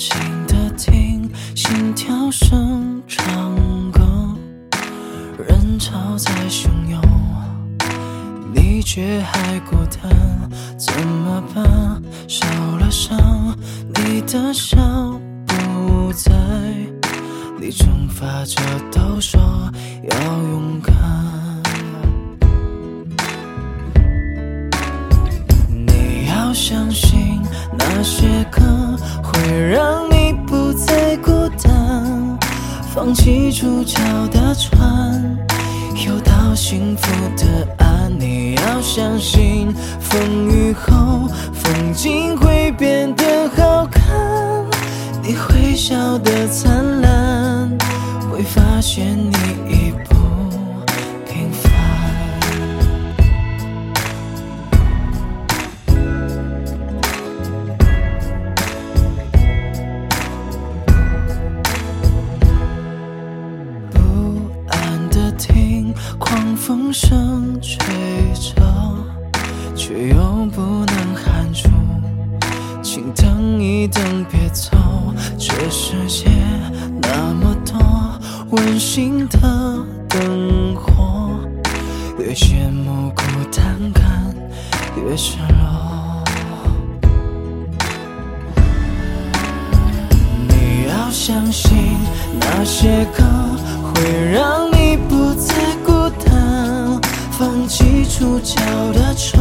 [0.00, 3.54] 静的听心跳声唱
[3.92, 4.00] 歌，
[5.46, 6.98] 人潮在汹涌，
[8.54, 12.02] 你却还孤单，怎么办？
[12.26, 12.46] 受
[12.78, 13.54] 了伤，
[13.94, 14.78] 你的笑
[15.46, 16.32] 不在，
[17.60, 18.56] 你正发着
[18.90, 20.96] 抖，说要勇敢。
[25.68, 27.29] 你要相信
[27.92, 28.62] 那些歌
[29.22, 32.38] 会让你不再孤单，
[32.94, 35.36] 放弃主角的船，
[36.06, 38.10] 游到幸福的岸。
[38.18, 44.02] 你要相信风雨后风景会变得好看，
[45.22, 47.76] 你会笑得灿烂，
[48.30, 49.34] 会发现你
[66.92, 67.78] 声吹
[68.34, 68.62] 着，
[69.76, 70.16] 却又
[70.52, 71.68] 不能喊出，
[72.82, 74.70] 请等一等，别走。
[75.38, 76.28] 这世界
[77.00, 77.80] 那么多
[78.50, 79.38] 温馨的
[80.08, 81.30] 灯火，
[82.18, 84.34] 越羡慕孤单感
[84.96, 86.24] 越失落。
[90.48, 91.96] 你要相信
[92.40, 93.24] 那些歌
[93.82, 94.29] 会
[98.42, 99.40] 弃触礁的船，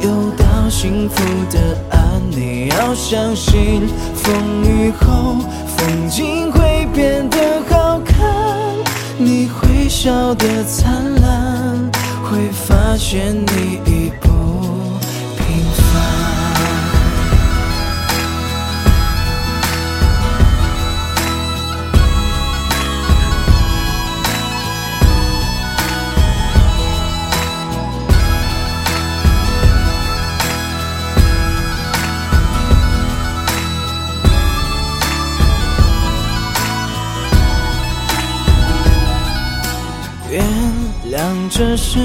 [0.00, 1.58] 游到幸福的
[1.90, 2.00] 岸。
[2.30, 3.82] 你要相信
[4.14, 5.36] 风雨后
[5.66, 7.36] 风景会变得
[7.68, 8.16] 好看，
[9.18, 11.90] 你会笑得灿烂，
[12.24, 13.61] 会发现你
[41.50, 41.98] 这世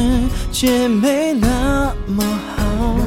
[0.52, 2.24] 界没那么
[2.56, 2.98] 好，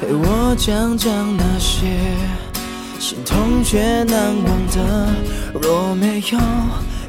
[0.00, 1.86] 陪我讲讲那些
[2.98, 5.08] 心痛却难忘的。
[5.60, 6.38] 若没有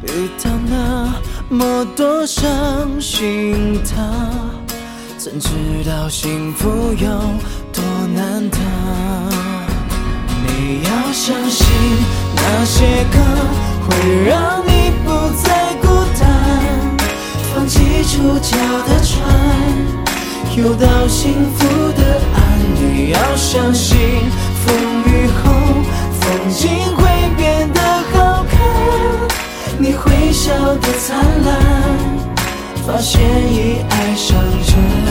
[0.03, 1.13] 遇到那
[1.49, 2.43] 么多伤
[2.99, 3.89] 心的，
[5.17, 5.49] 怎知
[5.85, 7.07] 道幸福有
[7.71, 8.57] 多难得？
[10.47, 11.65] 你要相信
[12.35, 13.19] 那些歌
[13.87, 15.09] 会让你不
[15.43, 15.60] 再，
[18.03, 18.57] 出脚
[18.87, 19.19] 的船，
[20.57, 22.41] 游到幸福的岸。
[22.75, 23.97] 你要相信
[24.65, 24.73] 风
[25.05, 25.51] 雨后
[26.19, 27.03] 风景会
[27.37, 27.79] 变得
[28.11, 28.59] 好看，
[29.77, 31.49] 你会笑得灿烂，
[32.85, 34.35] 发现已爱上
[34.65, 35.10] 这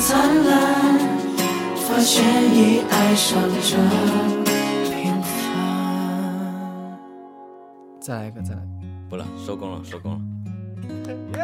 [0.00, 0.98] 灿烂，
[1.76, 3.76] 发现已爱上这
[4.88, 6.98] 平凡。
[8.00, 8.62] 再来一个，再来。
[9.10, 10.20] 不了，收工了，收工了。
[11.36, 11.40] 耶